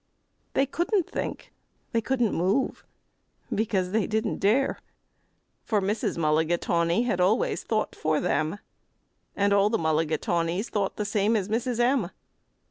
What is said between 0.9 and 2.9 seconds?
think, they couldn't move,